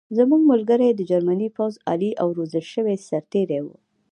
[0.17, 3.75] زموږ ملګري د جرمني پوځ عالي او روزل شوي سرتېري وو